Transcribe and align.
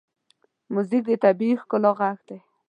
موزیک 0.73 1.03
د 1.09 1.13
طبیعي 1.23 1.55
ښکلا 1.61 1.91
غږ 1.99 2.17
دی. 2.27 2.37